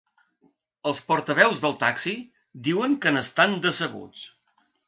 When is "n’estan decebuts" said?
3.19-4.29